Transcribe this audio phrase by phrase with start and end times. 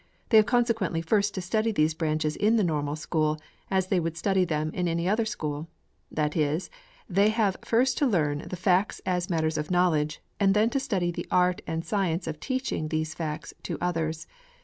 [0.29, 4.17] They have consequently first to study these branches in the Normal School, as they would
[4.17, 5.67] study them in any other school.
[6.11, 6.71] That is,
[7.07, 11.11] they have first to learn the facts as matters of knowledge, and then to study
[11.11, 14.25] the art and science of teaching these facts to others.